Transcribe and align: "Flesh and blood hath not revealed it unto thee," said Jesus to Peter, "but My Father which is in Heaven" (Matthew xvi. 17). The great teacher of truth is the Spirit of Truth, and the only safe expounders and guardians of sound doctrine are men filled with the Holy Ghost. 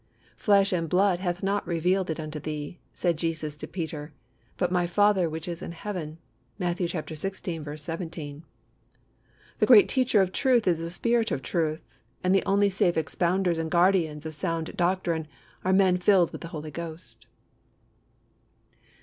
"Flesh 0.35 0.73
and 0.73 0.89
blood 0.89 1.19
hath 1.19 1.43
not 1.43 1.67
revealed 1.67 2.09
it 2.09 2.19
unto 2.19 2.39
thee," 2.39 2.79
said 2.91 3.17
Jesus 3.19 3.55
to 3.57 3.67
Peter, 3.67 4.11
"but 4.57 4.71
My 4.71 4.87
Father 4.87 5.29
which 5.29 5.47
is 5.47 5.61
in 5.61 5.73
Heaven" 5.73 6.17
(Matthew 6.57 6.87
xvi. 6.87 7.79
17). 7.93 8.43
The 9.59 9.65
great 9.67 9.87
teacher 9.87 10.19
of 10.19 10.31
truth 10.31 10.67
is 10.67 10.79
the 10.79 10.89
Spirit 10.89 11.29
of 11.29 11.43
Truth, 11.43 11.99
and 12.23 12.33
the 12.33 12.41
only 12.47 12.67
safe 12.67 12.95
expounders 12.97 13.59
and 13.59 13.69
guardians 13.69 14.25
of 14.25 14.33
sound 14.33 14.75
doctrine 14.75 15.27
are 15.63 15.71
men 15.71 15.97
filled 15.97 16.31
with 16.31 16.41
the 16.41 16.47
Holy 16.47 16.71
Ghost. 16.71 17.27